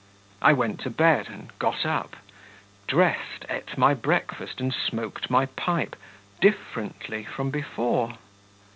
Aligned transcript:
I 0.41 0.51
went 0.51 0.79
to 0.79 0.89
bed, 0.89 1.27
and 1.29 1.51
got 1.59 1.85
up, 1.85 2.15
dressed, 2.87 3.45
ate 3.49 3.77
my 3.77 3.93
breakfast, 3.93 4.59
and 4.59 4.73
smoked 4.73 5.29
my 5.29 5.45
pipe 5.45 5.95
differently 6.39 7.23
from 7.23 7.51
before. 7.51 8.13